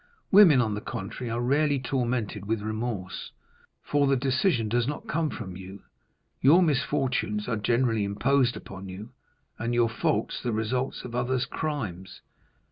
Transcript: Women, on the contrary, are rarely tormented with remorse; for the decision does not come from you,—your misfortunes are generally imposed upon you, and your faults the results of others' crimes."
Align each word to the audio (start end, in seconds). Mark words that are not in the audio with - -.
Women, 0.31 0.61
on 0.61 0.73
the 0.73 0.81
contrary, 0.81 1.29
are 1.29 1.39
rarely 1.43 1.79
tormented 1.79 2.45
with 2.47 2.63
remorse; 2.63 3.33
for 3.83 4.07
the 4.07 4.15
decision 4.15 4.67
does 4.67 4.87
not 4.87 5.07
come 5.07 5.29
from 5.29 5.55
you,—your 5.55 6.63
misfortunes 6.63 7.47
are 7.47 7.55
generally 7.55 8.03
imposed 8.03 8.57
upon 8.57 8.89
you, 8.89 9.11
and 9.59 9.75
your 9.75 9.89
faults 9.89 10.41
the 10.41 10.53
results 10.53 11.03
of 11.03 11.13
others' 11.13 11.45
crimes." 11.45 12.21